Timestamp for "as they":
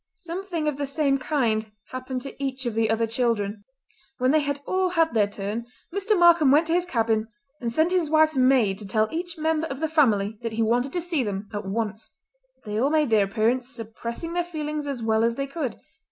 15.23-15.45